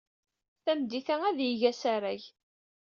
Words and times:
Tameddit-a, 0.63 1.15
ad 1.29 1.35
d-yeg 1.37 1.61
asarag. 1.71 2.23